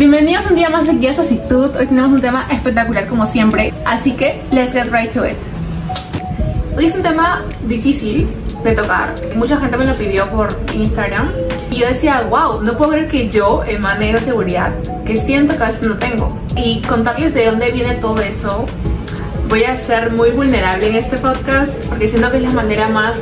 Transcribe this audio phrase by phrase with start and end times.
[0.00, 1.76] Bienvenidos un día más de Guías Actitud.
[1.76, 5.36] Hoy tenemos un tema espectacular como siempre, así que let's get right to it.
[6.74, 8.26] Hoy es un tema difícil
[8.64, 9.14] de tocar.
[9.36, 11.34] Mucha gente me lo pidió por Instagram
[11.70, 14.72] y yo decía, wow, no puedo creer que yo emane esa seguridad
[15.04, 16.34] que siento que a veces no tengo.
[16.56, 18.64] Y contarles de dónde viene todo eso
[19.50, 23.18] voy a ser muy vulnerable en este podcast porque siento que es la manera más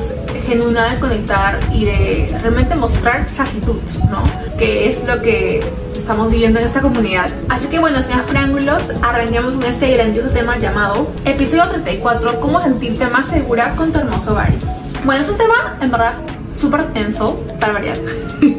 [0.47, 4.23] genuina de conectar y de realmente mostrar esa actitud, ¿no?
[4.59, 5.61] Que es lo que
[6.09, 7.30] estamos viviendo en esta comunidad.
[7.50, 13.07] Así que bueno, sin preámbulos, arranquemos con este grandioso tema llamado Episodio 34, cómo sentirte
[13.08, 14.57] más segura con tu hermoso body.
[15.04, 16.14] Bueno, es un tema en verdad
[16.50, 17.99] súper tenso, para variar.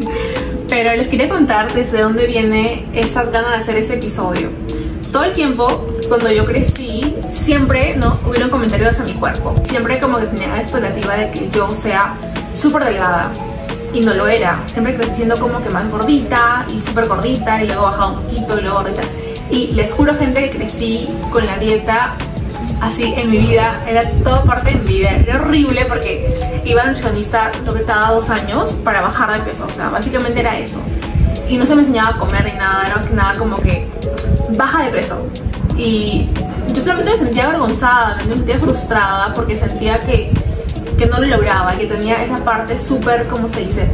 [0.69, 4.51] Pero les quería contar desde dónde viene esas ganas de hacer este episodio
[5.11, 8.19] todo el tiempo, cuando yo crecí, siempre, ¿no?
[8.27, 9.55] Hubieron comentarios a mi cuerpo.
[9.67, 12.13] Siempre como que tenía la expectativa de que yo sea
[12.53, 13.31] súper delgada.
[13.93, 14.61] Y no lo era.
[14.67, 18.61] Siempre creciendo como que más gordita y súper gordita y luego bajaba un poquito y
[18.61, 19.01] luego gordita.
[19.49, 22.13] Y les juro, gente, que crecí con la dieta
[22.81, 23.83] así en mi vida.
[23.87, 25.11] Era todo parte de mi vida.
[25.11, 29.65] Era horrible porque iba al nutricionista creo que cada dos años para bajar de peso.
[29.65, 30.79] O sea, básicamente era eso.
[31.47, 32.87] Y no se me enseñaba a comer ni nada.
[32.87, 33.87] Era que nada como que
[34.51, 35.17] baja de peso.
[35.77, 36.29] Y
[36.73, 40.31] yo solamente me sentía avergonzada, me sentía frustrada porque sentía que,
[40.99, 43.89] que no lo lograba, que tenía esa parte súper, como se dice,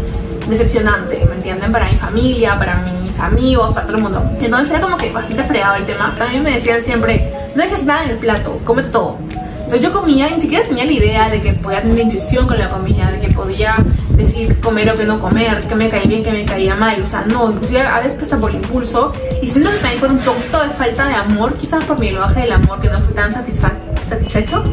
[0.49, 1.71] decepcionante, ¿me entienden?
[1.71, 4.23] Para mi familia, para mis amigos, para todo el mundo.
[4.41, 6.15] Entonces era como que bastante fregado el tema.
[6.17, 9.17] También me decían siempre, no dejes nada en el plato, cómete todo.
[9.65, 12.57] Entonces yo comía y ni siquiera tenía la idea de que podía tener intuición con
[12.57, 13.75] la comida, de que podía
[14.11, 16.99] decir comer o qué no comer, qué me caía bien, qué me caía mal.
[17.01, 19.13] O sea, no, inclusive a veces hasta por impulso.
[19.43, 22.41] Y siento que también por un poquito de falta de amor, quizás por mi lenguaje
[22.41, 24.63] del amor, que no fui tan satisfecho.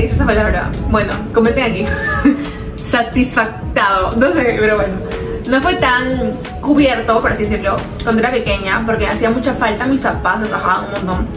[0.00, 0.72] ¿Cómo se dice esa palabra?
[0.88, 1.86] Bueno, comenten aquí.
[2.90, 4.16] Satisfactado.
[4.16, 4.94] No sé, pero bueno.
[5.46, 10.00] No fue tan cubierto, por así decirlo, cuando era pequeña, porque hacía mucha falta mis
[10.00, 11.28] zapatos, trabajaban un montón.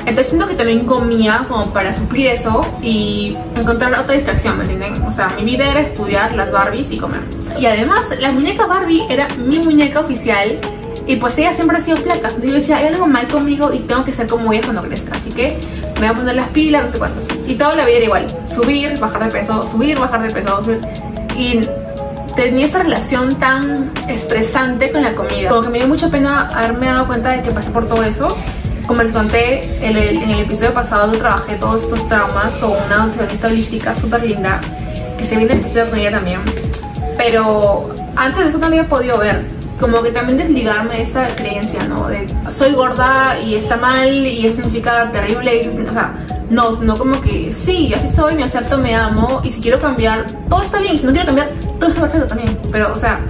[0.00, 5.00] Entonces siento que también comía como para suplir eso y encontrar otra distracción, ¿me entienden?
[5.06, 7.20] O sea, mi vida era estudiar las Barbies y comer.
[7.58, 10.58] Y además, la muñeca Barbie era mi muñeca oficial
[11.06, 12.28] y pues ella siempre ha sido flaca.
[12.28, 15.12] Entonces yo decía, hay algo mal conmigo y tengo que ser como ella cuando crezca.
[15.14, 15.60] Así que
[16.00, 17.24] me voy a poner las pilas, no sé cuántas.
[17.46, 18.26] Y toda la vida era igual.
[18.54, 20.80] Subir, bajar de peso, subir, bajar de peso, subir.
[21.36, 21.60] Y
[22.34, 25.50] tenía esta relación tan estresante con la comida.
[25.50, 28.36] Como que me dio mucha pena haberme dado cuenta de que pasé por todo eso
[28.88, 32.70] como les conté en el, en el episodio pasado, yo trabajé todos estos traumas con
[32.70, 34.60] una nutricionista holística súper linda,
[35.18, 36.40] que se viene el episodio con ella también.
[37.18, 39.44] Pero antes de eso no había podido ver,
[39.78, 42.08] como que también desligarme de esa creencia, ¿no?
[42.08, 46.12] De soy gorda y está mal y eso significa terrible, y eso, o sea,
[46.50, 50.26] no, no como que sí, así soy, me acepto, me amo y si quiero cambiar,
[50.48, 52.58] todo está bien, y si no quiero cambiar, todo está perfecto también.
[52.72, 53.20] Pero, o sea,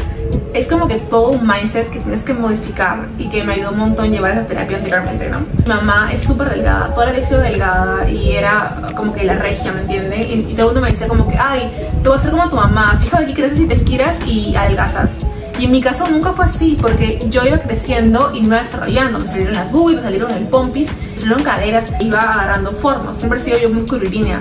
[0.55, 3.79] es como que todo un mindset que tienes que modificar y que me ayudó un
[3.79, 5.41] montón llevar esa terapia anteriormente, ¿no?
[5.41, 9.35] Mi mamá es súper delgada, toda la vida sido delgada y era como que la
[9.35, 10.29] regia, ¿me entiendes?
[10.31, 11.71] Y, todo el mundo me decía como que, ay,
[12.03, 15.27] tú vas a ser como tu mamá, fíjate que creces y te estiras y adelgazas.
[15.59, 19.19] Y en mi caso nunca fue así, porque yo iba creciendo y me iba desarrollando.
[19.19, 23.19] Me salieron las boobies, me salieron el pompis, me salieron caderas, iba agarrando formas.
[23.19, 24.41] Siempre he sido yo muy curvilínea.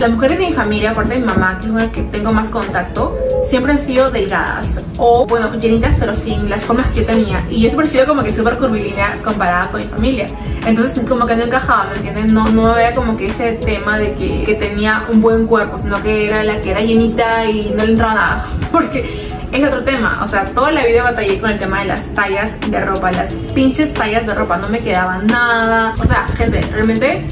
[0.00, 2.50] Las mujeres de mi familia, aparte de mi mamá, que es con que tengo más
[2.50, 7.46] contacto, siempre han sido delgadas o, bueno, llenitas pero sin las formas que yo tenía.
[7.48, 10.26] Y yo siempre he sido como que súper curvilínea comparada con mi familia.
[10.66, 12.34] Entonces como que no encajaba, ¿me entienden?
[12.34, 16.02] No, no era como que ese tema de que, que tenía un buen cuerpo, sino
[16.02, 18.46] que era la que era llenita y no le entraba nada.
[18.72, 22.14] Porque es otro tema, o sea, toda la vida batallé con el tema de las
[22.14, 25.94] tallas de ropa, las pinches tallas de ropa, no me quedaban nada.
[26.00, 27.24] O sea, gente, realmente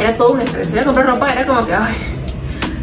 [0.00, 0.72] era todo un estrés.
[0.72, 1.94] Era comprar ropa, era como que, ay,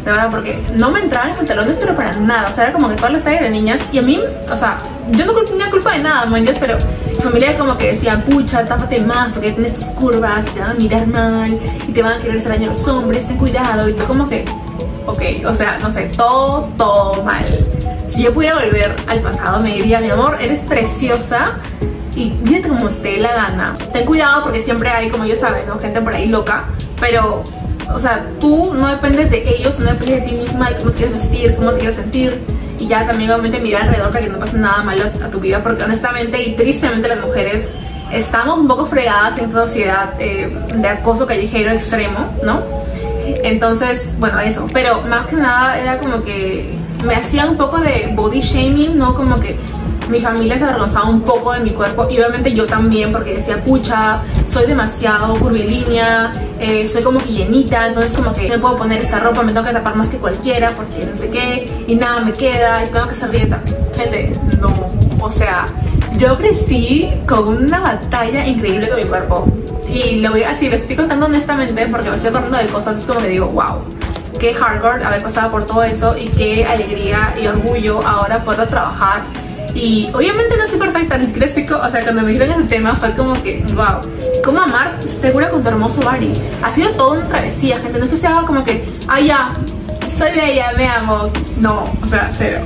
[0.04, 2.48] de verdad, porque no me entraban pantalones, pero para nada.
[2.50, 3.80] O sea, era como que todas las tallas de niñas.
[3.92, 4.20] Y a mí,
[4.50, 4.78] o sea,
[5.12, 6.58] yo no tenía culpa de nada, ¿me entiendes?
[6.58, 10.70] Pero mi familia como que decía, pucha, tápate más porque tienes tus curvas, te van
[10.72, 11.58] a mirar mal
[11.88, 13.88] y te van a querer hacer daño los hombres, ten cuidado.
[13.88, 14.44] Y tú como que,
[15.06, 17.44] ok, o sea, no sé, todo, todo mal.
[18.14, 21.46] Si yo pudiera volver al pasado, me diría, mi amor, eres preciosa
[22.14, 23.74] y fíjate como esté la gana.
[23.92, 25.80] Ten cuidado porque siempre hay, como ellos saben, ¿no?
[25.80, 26.66] gente por ahí loca,
[27.00, 27.42] pero,
[27.92, 30.98] o sea, tú no dependes de ellos, no dependes de ti misma y cómo te
[30.98, 32.40] quieres vestir, cómo te quieres sentir.
[32.78, 35.60] Y ya también obviamente mirar alrededor para que no pase nada malo a tu vida,
[35.60, 37.74] porque honestamente y tristemente las mujeres
[38.12, 42.62] estamos un poco fregadas en esta sociedad eh, de acoso callejero extremo, ¿no?
[43.42, 44.66] Entonces, bueno, eso.
[44.72, 49.14] Pero más que nada era como que me hacía un poco de body shaming, ¿no?
[49.14, 49.58] Como que
[50.08, 53.62] mi familia se avergonzaba un poco de mi cuerpo y obviamente yo también porque decía,
[53.62, 58.98] pucha, soy demasiado curvilínea, eh, soy como que llenita, entonces como que no puedo poner
[58.98, 62.20] esta ropa, me tengo que tapar más que cualquiera porque no sé qué y nada
[62.20, 63.62] me queda y tengo que hacer dieta.
[63.96, 65.66] Gente, no, o sea,
[66.18, 69.46] yo crecí con una batalla increíble con mi cuerpo.
[69.88, 73.04] Y lo voy a decir, lo estoy contando honestamente porque me estoy acordando de cosas
[73.04, 73.82] como que digo, wow,
[74.44, 79.22] qué hardcore haber pasado por todo eso y qué alegría y orgullo ahora poder trabajar.
[79.74, 81.50] Y obviamente no soy perfecta, ni siquiera
[81.82, 84.02] o sea, cuando me dijeron ese tema fue como que, wow,
[84.44, 86.34] ¿cómo amar segura con tu hermoso body?
[86.62, 89.54] Ha sido todo una travesía, gente, no es que se haga como que, ah, ya,
[90.18, 91.30] soy bella, me amo.
[91.56, 92.60] No, o sea, cero.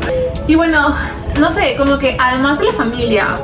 [0.49, 0.97] Y bueno,
[1.39, 3.37] no sé, como que además de la familia,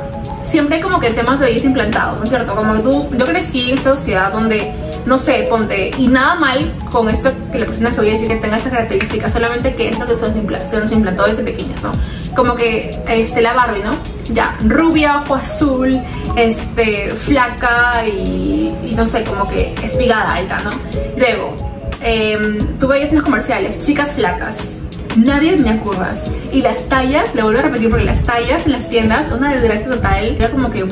[0.43, 2.53] siempre hay como que temas de belleza implantados, ¿no es cierto?
[2.53, 4.73] Como que tú, yo crecí en sociedad donde,
[5.05, 8.27] no sé, ponte, y nada mal con esto que la persona que voy a decir
[8.27, 11.91] que tenga esa característica, solamente que esto que son, se implantado desde pequeñas, ¿no?
[12.35, 13.91] Como que, este, la Barbie, ¿no?
[14.33, 16.01] Ya, rubia, ojo azul,
[16.35, 20.71] este, flaca y, y no sé, como que espigada alta, ¿no?
[21.17, 21.55] Luego,
[22.01, 24.81] eh, tú veías en los comerciales, chicas flacas,
[25.15, 26.19] nadie tenía curvas.
[26.51, 29.89] Y las tallas, le vuelvo a repetir porque las tallas en las tiendas, una desgracia
[29.89, 30.85] total, era como que,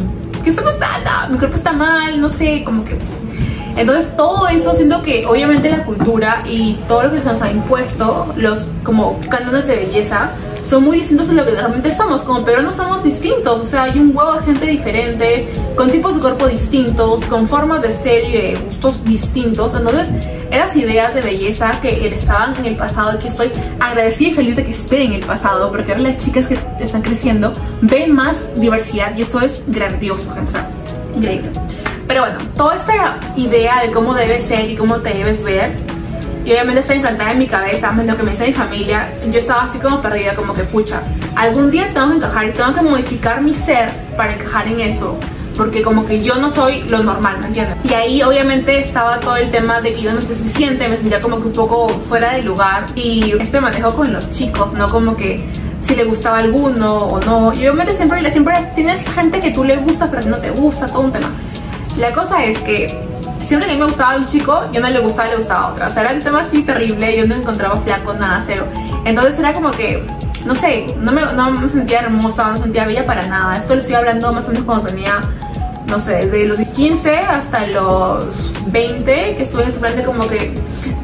[0.44, 1.32] ¿qué está pasando?
[1.32, 2.98] Mi cuerpo está mal, no sé, como que...
[3.76, 7.52] Entonces todo eso siento que obviamente la cultura y todo lo que se nos ha
[7.52, 10.32] impuesto, los como cánones de belleza,
[10.66, 12.22] son muy distintos a lo que realmente somos.
[12.22, 16.22] Como no somos distintos, o sea, hay un huevo de gente diferente, con tipos de
[16.22, 19.74] cuerpo distintos, con formas de ser y de gustos distintos.
[19.74, 20.08] Entonces,
[20.52, 24.56] esas ideas de belleza que estaban en el pasado y que estoy agradecida y feliz
[24.56, 28.36] de que esté en el pasado, porque ahora las chicas que están creciendo ven más
[28.56, 30.70] diversidad y esto es grandioso, gente, o sea,
[31.16, 31.50] increíble.
[32.08, 35.72] Pero bueno, toda esta idea de cómo debes ser y cómo te debes ver
[36.46, 39.40] y obviamente está implantada en mi cabeza, más lo que me dice mi familia, yo
[39.40, 41.02] estaba así como perdida, como que pucha,
[41.36, 45.18] algún día tengo que encajar y tengo que modificar mi ser para encajar en eso,
[45.56, 47.78] porque como que yo no soy lo normal, ¿me entiendes?
[47.86, 51.22] Y ahí obviamente estaba todo el tema de que yo no esté suficiente, me sentía
[51.22, 54.90] como que un poco fuera de lugar y este manejo con los chicos, ¿no?
[54.90, 57.54] Como que si le gustaba alguno o no.
[57.54, 61.02] Y obviamente siempre, siempre tienes gente que tú le gusta pero no te gusta, todo
[61.02, 61.32] un tema.
[61.98, 62.88] La cosa es que
[63.44, 65.88] siempre que me gustaba un chico, yo no le gustaba, le gustaba a otra.
[65.88, 68.66] O sea, era un tema así terrible, yo no encontraba flaco, nada, cero.
[69.06, 70.06] Entonces era como que,
[70.46, 73.56] no sé, no me, no me sentía hermosa, no me sentía bella para nada.
[73.56, 75.22] Esto lo estoy hablando más o menos cuando tenía,
[75.88, 80.28] no sé, desde los 15 hasta los 20, que estuve en este plan de como
[80.28, 80.54] que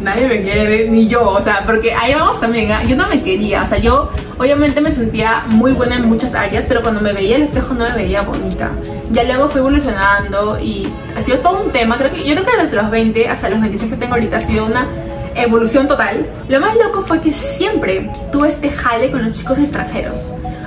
[0.02, 2.80] nadie me quiere, ni yo, o sea, porque ahí vamos también, ¿eh?
[2.88, 6.66] yo no me quería, o sea, yo obviamente me sentía muy buena en muchas áreas,
[6.68, 8.72] pero cuando me veía el espejo no me veía bonita.
[9.12, 12.58] Ya luego fui evolucionando y ha sido todo un tema, creo que yo creo que
[12.64, 14.88] desde los 20 hasta los 26 que tengo ahorita ha sido una
[15.36, 16.26] evolución total.
[16.48, 20.20] Lo más loco fue que siempre tuve este jale con los chicos extranjeros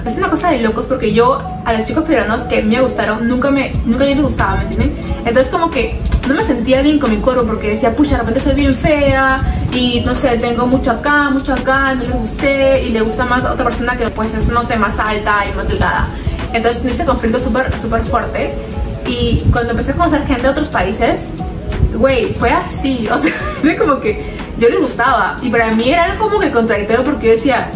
[0.05, 3.51] es una cosa de locos porque yo a los chicos peruanos que me gustaron nunca
[3.51, 4.97] me nunca me gustaba, ¿me entienden?
[5.25, 8.41] Entonces como que no me sentía bien con mi cuerpo porque decía, pucha, de repente
[8.41, 9.39] soy bien fea
[9.73, 13.45] y no sé, tengo mucho acá, mucho acá, no les gusté y le gusta más
[13.45, 16.09] a otra persona que pues es, no sé, más alta y más delgada.
[16.53, 18.55] Entonces ese conflicto súper, súper fuerte
[19.07, 21.27] y cuando empecé a conocer gente de otros países,
[21.95, 23.33] güey, fue así, o sea,
[23.65, 27.33] era como que yo les gustaba y para mí era como que contradictorio porque yo
[27.33, 27.71] decía,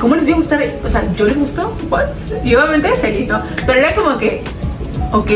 [0.00, 0.62] ¿cómo les dio a gustar?
[0.84, 1.76] O sea, ¿yo les gustó?
[1.90, 2.08] ¿What?
[2.44, 3.42] Y obviamente feliz, ¿no?
[3.66, 4.42] Pero era como que,
[5.12, 5.30] ok,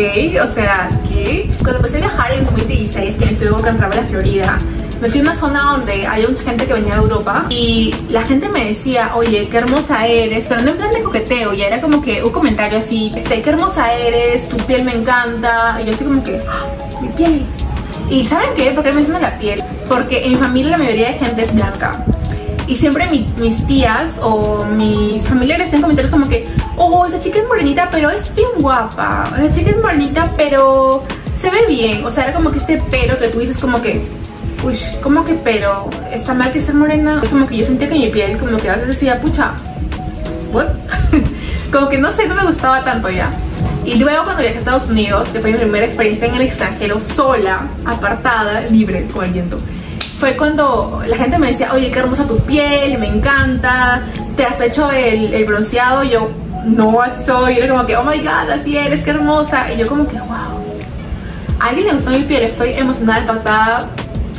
[0.44, 1.50] o sea, ¿qué?
[1.58, 4.58] Cuando empecé a viajar en 2016, que me fui a Work Travel a Florida,
[5.00, 8.22] me fui a una zona donde había mucha gente que venía de Europa y la
[8.22, 11.80] gente me decía, oye, qué hermosa eres, pero no en plan de coqueteo, ya era
[11.80, 15.92] como que un comentario así, este, qué hermosa eres, tu piel me encanta, y yo
[15.92, 17.42] así como que, ¡Ah, mi piel.
[18.10, 18.70] ¿Y saben qué?
[18.70, 19.62] ¿Por qué menciono la piel?
[19.88, 22.04] Porque en mi familia la mayoría de gente es blanca.
[22.68, 27.46] Y siempre mis tías o mis familiares hacen comentarios como que, oh, esa chica es
[27.46, 29.24] morenita, pero es bien guapa.
[29.38, 31.02] Esa chica es morenita, pero
[31.34, 32.04] se ve bien.
[32.04, 34.06] O sea, era como que este pero que tú dices como que,
[34.64, 37.20] uy, como que pero, está mal que ser morena.
[37.22, 39.54] Es como que yo sentía que mi piel como que a veces decía, pucha,
[40.52, 40.68] what?
[41.72, 43.32] como que no sé, no me gustaba tanto ya.
[43.84, 47.00] Y luego cuando viajé a Estados Unidos, que fue mi primera experiencia en el extranjero,
[47.00, 49.58] sola, apartada, libre, con el viento
[50.22, 54.04] fue cuando la gente me decía, oye, qué hermosa tu piel, me encanta,
[54.36, 56.30] te has hecho el, bronceado, y yo,
[56.64, 60.06] no, soy, era como que, oh my god, así eres, qué hermosa, y yo como
[60.06, 60.62] que, wow,
[61.60, 63.88] a alguien le gustó mi piel, estoy emocionada, impactada,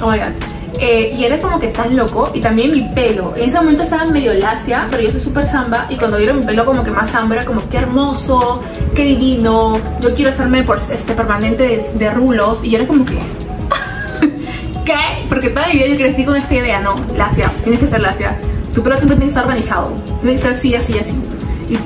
[0.01, 0.53] oh my god.
[0.79, 2.29] Eh, y era como que tan loco.
[2.33, 3.33] Y también mi pelo.
[3.35, 5.87] En ese momento estaba medio lacia pero yo soy súper samba.
[5.89, 8.61] Y cuando vieron mi pelo como que más samba era como qué hermoso
[8.95, 9.79] qué divino.
[10.01, 13.13] Yo quiero hacerme por este permanente de, de rulos y yo era como que
[14.85, 15.25] ¿Qué?
[15.29, 18.37] Porque toda mi vida yo crecí con esta idea, no, lacia, tienes que ser lacia.
[18.73, 21.15] Tu pelo siempre tiene que estar organizado, tiene que estar así, así, así.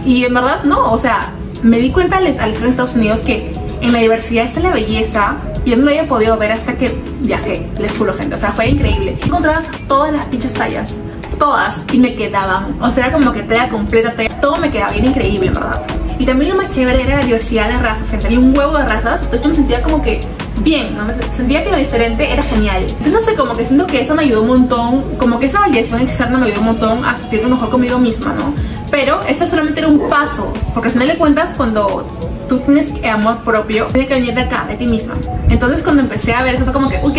[0.06, 3.54] Y, en verdad no, o sea, me di cuenta al, estar en Estados Unidos que
[3.82, 6.98] en la diversidad está la belleza y yo no lo había podido ver hasta que
[7.22, 9.18] viajé, les juro gente, o sea, fue increíble.
[9.24, 10.96] Encontrabas todas las pinches tallas,
[11.38, 15.06] todas, y me quedaban, o sea, era como que talla completa, todo me quedaba bien
[15.06, 15.82] increíble, en verdad.
[16.20, 18.08] Y también lo más chévere era la diversidad de razas.
[18.20, 20.20] Tenía un huevo de razas, entonces yo me sentía como que
[20.64, 21.06] bien, ¿no?
[21.32, 22.84] Sentía que lo diferente era genial.
[22.84, 25.60] Entonces no sé, como que siento que eso me ayudó un montón, como que esa
[25.60, 28.54] validación externa me ayudó un montón a sentirme mejor conmigo misma, ¿no?
[28.98, 32.08] Pero eso solamente era un paso, porque al final de cuentas cuando
[32.50, 35.14] tú tienes amor propio, tiene que venir de acá, de ti misma.
[35.50, 37.18] Entonces cuando empecé a ver eso fue como que, ok,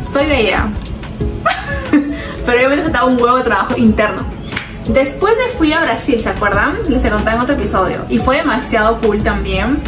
[0.00, 0.68] soy bella.
[1.90, 4.24] Pero obviamente faltaba un huevo de trabajo interno.
[4.88, 6.76] Después me fui a Brasil, ¿se acuerdan?
[6.88, 8.04] Les he contado en otro episodio.
[8.08, 9.82] Y fue demasiado cool también.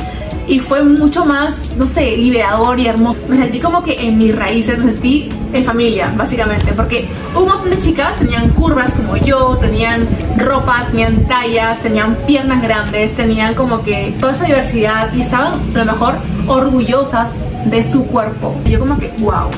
[0.48, 3.18] Y fue mucho más, no sé, liberador y hermoso.
[3.28, 6.72] Me sentí como que en mis raíces, me sentí en familia, básicamente.
[6.72, 12.62] Porque un montón de chicas tenían curvas como yo, tenían ropa, tenían tallas, tenían piernas
[12.62, 16.14] grandes, tenían como que toda esa diversidad y estaban, a lo mejor,
[16.46, 17.30] orgullosas
[17.64, 18.54] de su cuerpo.
[18.64, 19.50] Y yo como que, wow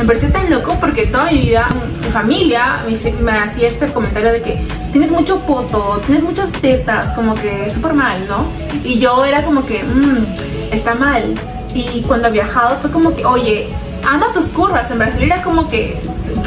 [0.00, 1.68] me pareció tan loco porque toda mi vida,
[2.02, 2.86] mi familia
[3.20, 4.58] me, hacía este comentario de que
[4.92, 8.46] tienes mucho poto, tienes muchas tetas, como que súper mal, ¿no?
[8.82, 10.24] Y yo era como que, mmm,
[10.72, 11.34] está mal.
[11.74, 13.68] Y cuando he viajado fue como que, oye,
[14.10, 14.90] ama tus curvas.
[14.90, 16.00] En Brasil era como que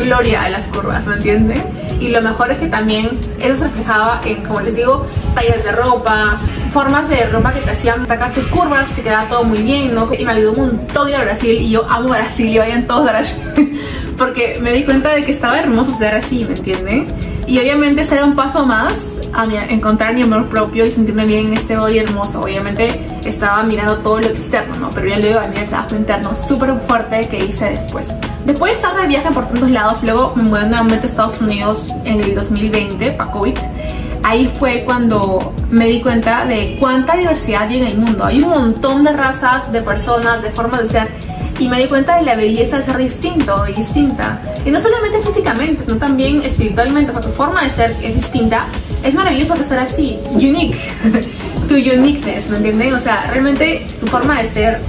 [0.04, 1.64] gloria a las curvas, ¿me entienden?
[2.00, 5.06] Y lo mejor es que también eso se reflejaba en, como les digo,
[5.36, 6.40] tallas de ropa,
[6.74, 10.10] formas de ropa que te hacían sacar tus curvas, te quedaba todo muy bien, ¿no?
[10.12, 13.08] Y me ayudó un montón ir a Brasil y yo amo Brasil y vayan todos
[13.08, 13.80] a Brasil
[14.18, 17.14] porque me di cuenta de que estaba hermoso ser así, ¿me entienden?
[17.46, 21.54] Y obviamente será un paso más a encontrar mi amor propio y sentirme bien en
[21.54, 22.42] este body hermoso.
[22.42, 24.90] Obviamente estaba mirando todo lo externo, ¿no?
[24.90, 28.08] Pero ya luego venía el trabajo interno súper fuerte que hice después.
[28.46, 31.92] Después de estar de viaje por tantos lados, luego me mudé nuevamente a Estados Unidos
[32.06, 33.58] en el 2020, para COVID.
[34.24, 38.26] Ahí fue cuando me di cuenta de cuánta diversidad hay en el mundo.
[38.26, 41.10] Hay un montón de razas, de personas, de formas de ser
[41.60, 44.40] y me di cuenta de la belleza de ser distinto y distinta.
[44.66, 48.68] Y no solamente físicamente, sino también espiritualmente, o sea, tu forma de ser es distinta.
[49.04, 50.78] Es maravilloso que ser así, unique,
[51.68, 52.94] tu uniqueness, ¿me entienden?
[52.94, 54.82] O sea, realmente tu forma de ser,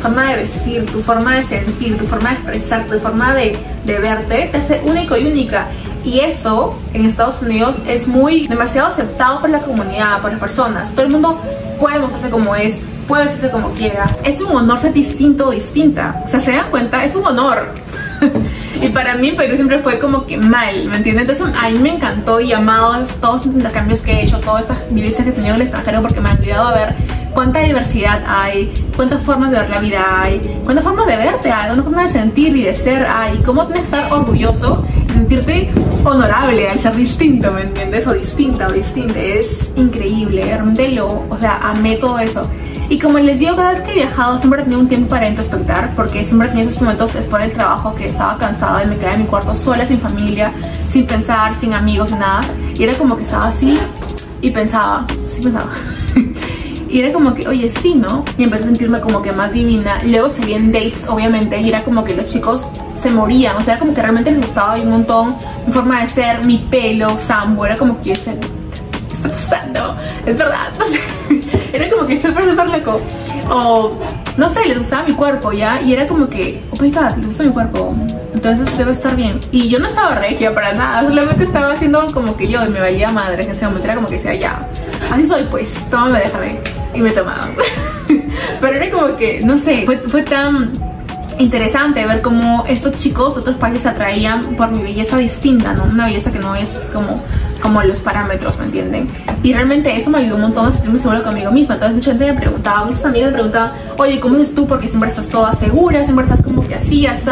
[0.00, 3.98] forma de vestir, tu forma de sentir, tu forma de expresar, tu forma de, de
[3.98, 5.68] verte, te hace único y única.
[6.08, 10.90] Y eso en Estados Unidos es muy demasiado aceptado por la comunidad, por las personas.
[10.94, 11.38] Todo el mundo
[11.78, 14.06] puede mostrarse como es, puede hacerse como quiera.
[14.24, 16.22] Es un honor ser distinto o distinta.
[16.24, 17.74] O sea, se dan cuenta, es un honor.
[18.82, 21.28] y para mí Perú siempre fue como que mal, ¿me entiendes?
[21.28, 24.90] Entonces a mí me encantó y amado todos los intercambios que he hecho, todas estas
[24.90, 26.94] vivencias que he tenido en el extranjero porque me han ayudado a ver
[27.34, 31.66] cuánta diversidad hay, cuántas formas de ver la vida hay, cuántas formas de verte hay,
[31.66, 35.70] cuántas formas de sentir y de ser hay, cómo estar orgulloso sentirte
[36.04, 38.06] honorable al ser distinto, ¿me entiendes?
[38.06, 40.58] O distinta o distinta, es increíble,
[40.92, 42.48] lo, o sea, amé todo eso.
[42.90, 45.28] Y como les digo, cada vez que he viajado siempre he tenido un tiempo para
[45.28, 48.96] introspectar, porque siempre he tenido esos momentos después del trabajo que estaba cansada y me
[48.96, 50.52] quedaba en mi cuarto sola, sin familia,
[50.88, 52.40] sin pensar, sin amigos, nada.
[52.74, 53.78] Y era como que estaba así
[54.40, 55.70] y pensaba, sí pensaba.
[56.88, 58.24] Y era como que, oye, sí, ¿no?
[58.36, 60.00] Y empecé a sentirme como que más divina.
[60.04, 63.56] Luego salí en dates, obviamente, y era como que los chicos se morían.
[63.56, 66.58] O sea, era como que realmente les gustaba un montón mi forma de ser, mi
[66.58, 67.66] pelo, Sambo.
[67.66, 68.32] Era como que, ¿qué está
[69.22, 69.96] pasando?
[70.24, 70.68] Es verdad.
[71.72, 73.00] era como que súper, súper loco.
[73.50, 73.92] O,
[74.36, 75.80] no sé, les gustaba mi cuerpo, ¿ya?
[75.82, 77.94] Y era como que, oh my god, les gusta mi cuerpo.
[78.32, 79.40] Entonces debe estar bien.
[79.50, 81.08] Y yo no estaba regia para nada.
[81.08, 83.44] Solamente estaba haciendo como que yo y me valía madre.
[83.44, 84.68] En ese momento era como que decía, ya,
[85.10, 86.77] así soy, pues, tómame, déjame.
[86.94, 87.54] Y me tomaban.
[88.60, 90.72] Pero era como que, no sé, fue, fue tan
[91.38, 95.84] interesante ver cómo estos chicos de otros países se atraían por mi belleza distinta, ¿no?
[95.84, 97.22] Una belleza que no es como,
[97.62, 99.08] como los parámetros, ¿me entienden?
[99.42, 101.74] Y realmente eso me ayudó un montón a sentirme segura conmigo misma.
[101.74, 104.66] Entonces mucha gente me preguntaba, muchas amigas me preguntaban, oye, ¿cómo es tú?
[104.66, 107.30] Porque siempre estás toda segura, siempre estás como que así, así,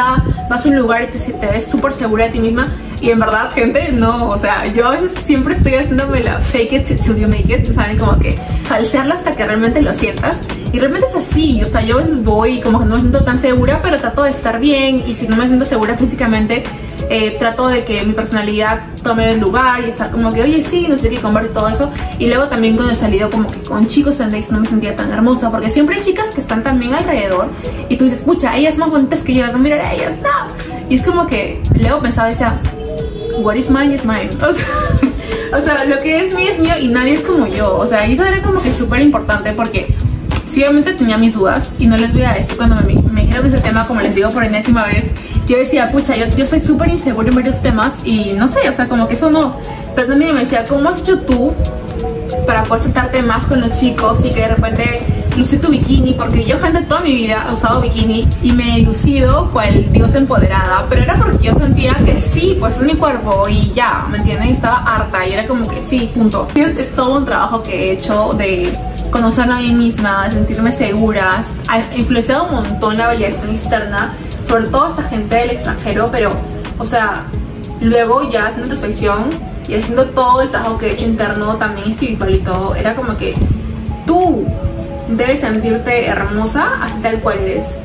[0.48, 2.66] vas a un lugar y te, te ves súper segura de ti misma.
[3.00, 6.72] Y en verdad, gente, no, o sea, yo a veces siempre estoy haciéndome la fake
[6.72, 7.98] it till you make it, ¿saben?
[7.98, 10.38] Como que falsearla hasta que realmente lo sientas.
[10.72, 13.40] Y realmente es así, o sea, yo a voy como que no me siento tan
[13.40, 15.02] segura, pero trato de estar bien.
[15.06, 16.64] Y si no me siento segura físicamente,
[17.08, 20.86] eh, trato de que mi personalidad tome el lugar y estar como que, oye, sí,
[20.88, 21.90] no sé qué, compartir todo eso.
[22.18, 25.12] Y luego también cuando he salido como que con chicos en no me sentía tan
[25.12, 27.48] hermosa, porque siempre hay chicas que están también alrededor
[27.88, 30.86] y tú dices, escucha, ellas más bonitas que yo, no mirar a ellas, no.
[30.88, 32.60] Y es como que luego pensaba, decía,
[33.38, 34.30] what is mine is mine.
[35.52, 37.78] O sea, lo que es mío es mío y nadie es como yo.
[37.78, 39.94] O sea, eso era como que súper importante porque
[40.44, 43.46] sí, obviamente tenía mis dudas y no les voy a decir cuando me, me dijeron
[43.46, 45.04] ese tema, como les digo por enésima vez,
[45.46, 48.72] yo decía, pucha, yo, yo soy súper insegura en varios temas y no sé, o
[48.72, 49.56] sea, como que eso no.
[49.94, 51.54] Pero también me decía, ¿cómo has hecho tú
[52.46, 55.02] para poder sentarte más con los chicos y que de repente
[55.36, 58.82] lucir tu bikini, porque yo gente toda mi vida he usado bikini y me he
[58.82, 63.48] lucido cual diosa empoderada, pero era porque yo sentía que sí, pues es mi cuerpo
[63.48, 64.48] y ya, ¿me entienden?
[64.48, 66.48] Estaba harta y era como que sí, punto.
[66.54, 68.72] Es todo un trabajo que he hecho de
[69.10, 74.14] conocerme a mí misma, sentirme segura, ha influenciado un montón la belleza externa,
[74.46, 76.30] sobre todo esta gente del extranjero, pero,
[76.78, 77.26] o sea,
[77.80, 79.30] luego ya haciendo introspección
[79.68, 83.16] y haciendo todo el trabajo que he hecho interno, también espiritual y todo, era como
[83.16, 83.34] que
[84.06, 84.46] tú
[85.08, 87.78] debes sentirte hermosa así tal cual eres.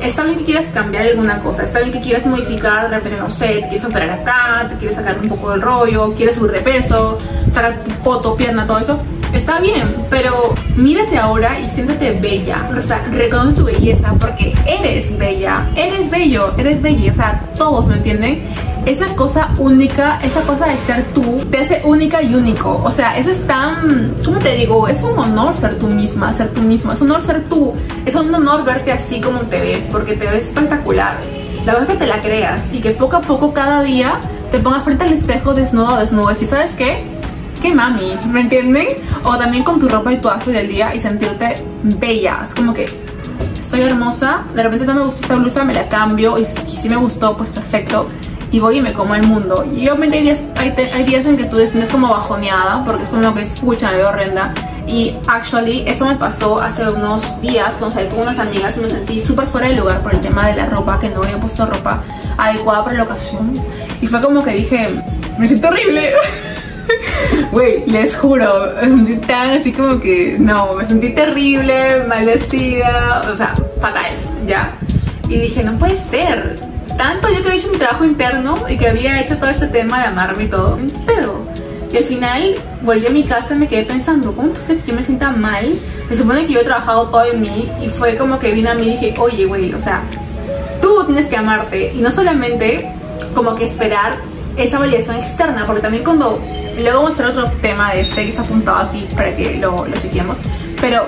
[0.00, 3.30] Está bien que quieras cambiar alguna cosa, está bien que quieras modificar, de repente, no
[3.30, 6.60] sé, te quieres operar acá, te quieres sacar un poco del rollo, quieres subir de
[6.60, 7.18] peso,
[7.50, 9.00] sacar tu poto, pierna, todo eso.
[9.32, 12.68] Está bien, pero mírate ahora y siéntate bella.
[12.76, 17.10] O sea, reconoce tu belleza porque eres bella, eres bello, eres bella.
[17.10, 18.44] O sea, todos, ¿me entienden?
[18.86, 22.80] Esa cosa única, esa cosa de ser tú, te hace única y único.
[22.84, 24.86] O sea, eso es tan, ¿cómo te digo?
[24.86, 26.94] Es un honor ser tú misma, ser tú misma.
[26.94, 27.74] Es un honor ser tú.
[28.06, 31.18] Es un honor verte así como te ves, porque te ves espectacular.
[31.66, 34.20] La verdad es que te la creas y que poco a poco, cada día,
[34.52, 36.30] te pongas frente al espejo desnudo, desnudo.
[36.40, 37.04] Y sabes qué?
[37.60, 38.16] ¿Qué mami?
[38.28, 38.86] ¿Me entienden?
[39.24, 42.38] O también con tu ropa y tu outfit del día y sentirte bella.
[42.44, 42.88] Es como que
[43.58, 46.94] estoy hermosa, de repente no me gusta esta blusa, me la cambio y si me
[46.94, 48.06] gustó, pues perfecto
[48.50, 49.64] y voy y me como el mundo.
[49.64, 53.34] Y obviamente hay días, hay, días en que tú sientes como bajoneada, porque es como
[53.34, 54.54] que escucha, me veo horrenda.
[54.86, 58.88] Y actually, eso me pasó hace unos días cuando salí con unas amigas y me
[58.88, 61.66] sentí súper fuera de lugar por el tema de la ropa, que no había puesto
[61.66, 62.02] ropa
[62.38, 63.52] adecuada para la ocasión.
[64.00, 64.88] Y fue como que dije,
[65.38, 66.12] me siento horrible.
[67.50, 73.24] Güey, les juro, me sentí tan así como que, no, me sentí terrible, mal vestida,
[73.32, 74.12] o sea, fatal,
[74.46, 74.76] ya.
[75.28, 76.56] Y dije, no puede ser,
[76.96, 80.00] tanto yo que había hecho mi trabajo interno y que había hecho todo este tema
[80.00, 81.46] de amarme y todo, ¿qué pedo?
[81.92, 84.94] Y al final volví a mi casa y me quedé pensando, ¿cómo es que yo
[84.94, 85.74] me sienta mal?
[86.08, 88.74] Se supone que yo he trabajado todo en mí y fue como que vine a
[88.74, 90.02] mí y dije, oye, güey, o sea,
[90.80, 92.92] tú tienes que amarte y no solamente
[93.34, 94.18] como que esperar
[94.56, 96.40] esa validación externa, porque también cuando,
[96.80, 99.86] luego vamos a hacer otro tema de este que está apuntado aquí para que lo,
[99.86, 100.38] lo chequeemos,
[100.80, 101.06] pero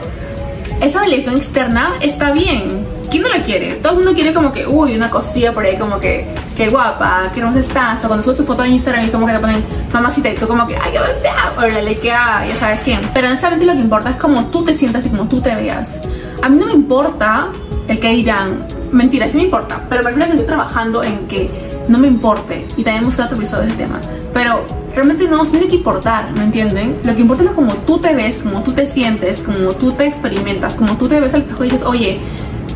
[0.80, 3.76] esa validación externa está bien, ¿Quién no la quiere?
[3.76, 7.30] Todo el mundo quiere como que, uy, una cosilla por ahí, como que, qué guapa,
[7.32, 8.04] qué hermosa estás.
[8.04, 10.46] O cuando subes tu foto a Instagram y como que te ponen mamacita y tú
[10.46, 11.52] como que, ay, qué bonita.
[11.56, 13.00] O la likea, ya sabes quién.
[13.14, 16.02] Pero honestamente lo que importa es como tú te sientas y como tú te veas.
[16.42, 17.50] A mí no me importa
[17.88, 18.66] el que dirán.
[18.92, 19.82] Mentira, sí me importa.
[19.88, 21.50] Pero prefiero que estoy trabajando en que
[21.88, 22.66] no me importe.
[22.76, 24.00] Y también mostré otro episodio del tema.
[24.34, 26.98] Pero realmente no nos tiene que importar, ¿me entienden?
[27.04, 30.06] Lo que importa es como tú te ves, como tú te sientes, como tú te
[30.06, 32.20] experimentas, como tú te ves al espejo y dices, oye,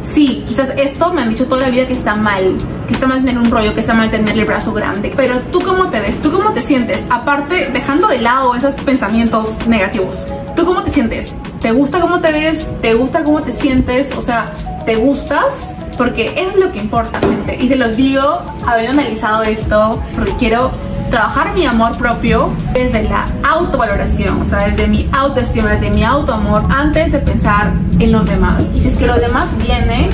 [0.03, 3.25] sí, quizás esto me han dicho toda la vida que está mal, que está mal
[3.25, 5.13] tener un rollo, que está mal tener el brazo grande.
[5.17, 9.67] Pero tú cómo te ves, tú cómo te sientes, aparte dejando de lado esos pensamientos
[9.67, 10.27] negativos.
[10.57, 11.35] ¿Tú cómo te sientes?
[11.61, 12.69] ¿Te gusta cómo te ves?
[12.81, 14.13] ¿Te gusta cómo te sientes?
[14.17, 14.53] O sea,
[14.85, 15.75] ¿te gustas?
[15.97, 17.57] Porque es lo que importa, gente.
[17.61, 20.73] Y te los digo, habiendo analizado esto, porque quiero
[21.13, 26.65] trabajar mi amor propio desde la autovaloración, o sea, desde mi autoestima, desde mi autoamor,
[26.71, 28.67] antes de pensar en los demás.
[28.75, 30.09] Y si es que lo demás viene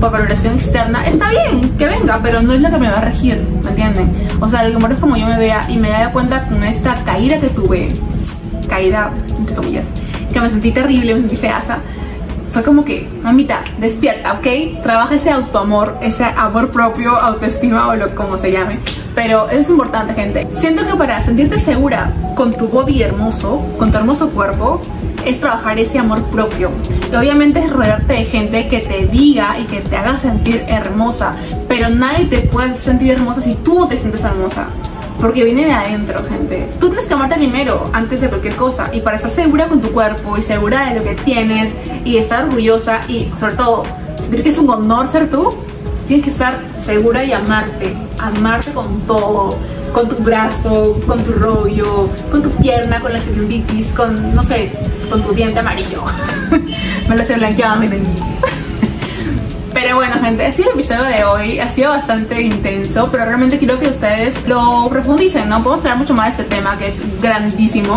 [0.00, 3.02] por valoración externa, está bien, que venga, pero no es lo que me va a
[3.02, 4.10] regir, ¿me entienden?
[4.40, 6.62] O sea, lo que importa es como yo me vea y me da cuenta con
[6.62, 7.92] esta caída que tuve,
[8.70, 9.84] caída, entre comillas,
[10.32, 11.78] que me sentí terrible, me sentí feaza,
[12.52, 14.82] fue como que, mamita, despierta, ¿ok?
[14.82, 18.78] Trabaja ese autoamor, ese amor propio, autoestima o lo como se llame.
[19.18, 20.46] Pero es importante, gente.
[20.48, 24.80] Siento que para sentirte segura con tu body hermoso, con tu hermoso cuerpo,
[25.26, 26.70] es trabajar ese amor propio.
[27.12, 31.34] Y obviamente es rodearte de gente que te diga y que te haga sentir hermosa.
[31.66, 34.68] Pero nadie te puede sentir hermosa si tú no te sientes hermosa
[35.18, 36.70] porque viene de adentro, gente.
[36.78, 38.88] Tú tienes que amarte primero, antes de cualquier cosa.
[38.92, 41.72] Y para estar segura con tu cuerpo y segura de lo que tienes
[42.04, 43.82] y estar orgullosa y sobre todo
[44.20, 45.50] sentir que es un honor ser tú,
[46.08, 47.94] tienes que estar segura y amarte.
[48.18, 49.56] Amarte con todo.
[49.92, 54.72] Con tu brazo, con tu rollo, con tu pierna, con la celulitis, con, no sé,
[55.08, 56.02] con tu diente amarillo.
[57.08, 58.06] Me lo sé blanqueado, miren.
[59.72, 61.60] Pero bueno, gente, sido el episodio de hoy.
[61.60, 65.62] Ha sido bastante intenso, pero realmente quiero que ustedes lo profundicen, ¿no?
[65.62, 67.96] Podemos hablar mucho más de este tema que es grandísimo.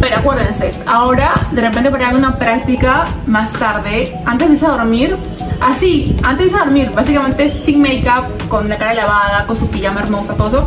[0.00, 5.16] Pero acuérdense, ahora de repente para una práctica más tarde, antes de irse a dormir,
[5.60, 9.68] así, antes de irse a dormir, básicamente sin make-up, con la cara lavada, con su
[9.68, 10.66] pijama hermosa, todo eso,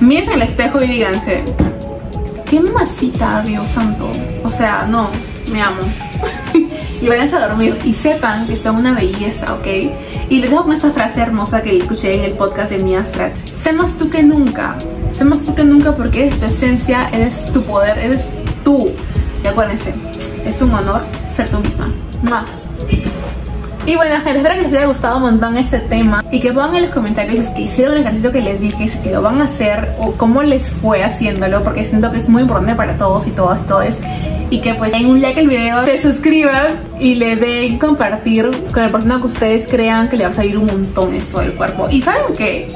[0.00, 1.44] miren el espejo y díganse,
[2.46, 4.10] qué mamacita, Dios santo.
[4.42, 5.08] O sea, no,
[5.52, 5.82] me amo.
[7.00, 9.66] y vayan a dormir y sepan que son una belleza, ¿ok?
[10.28, 13.32] Y les dejo con esta frase hermosa que escuché en el podcast de Mi Astral.
[13.62, 14.76] Sé más tú que nunca.
[15.10, 18.30] Sé más tú que nunca porque eres tu esencia, eres tu poder, eres
[18.64, 18.90] tú.
[19.42, 19.94] Y acuérdense,
[20.44, 21.02] es un honor
[21.36, 21.92] ser tú misma.
[23.86, 26.76] Y bueno gente, espero que les haya gustado un montón este tema y que pongan
[26.76, 29.44] en los comentarios que hicieron el ejercicio que les dije, si que lo van a
[29.44, 33.30] hacer o cómo les fue haciéndolo porque siento que es muy importante para todos y
[33.32, 33.94] todas y todos
[34.48, 38.82] y que pues den un like al video, se suscriban y le den compartir con
[38.84, 41.88] la persona que ustedes crean que le va a salir un montón esto del cuerpo.
[41.90, 42.68] Y saben que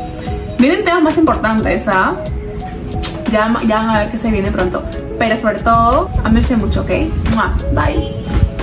[0.59, 2.16] vienen temas más importantes, ¿ah?
[3.31, 4.83] Ya, ya van a ver que se viene pronto.
[5.18, 6.90] Pero sobre todo, ámense mucho, ¿ok?
[7.74, 8.47] Bye.